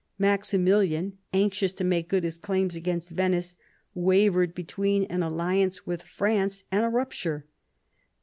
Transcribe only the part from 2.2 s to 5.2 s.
his claims against Yeiiice, wavered between